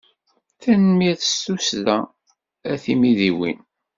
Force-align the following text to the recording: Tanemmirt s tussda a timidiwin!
Tanemmirt 0.61 1.21
s 1.25 1.33
tussda 1.43 1.97
a 2.71 2.73
timidiwin! 2.83 3.59